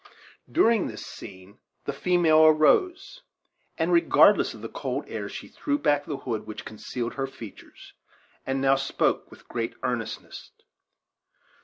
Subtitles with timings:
[0.51, 3.21] During this scene the female arose,
[3.77, 7.93] and regardless of the cold air, she threw back the hood which concealed her features,
[8.43, 10.49] and now spoke, with great earnestness.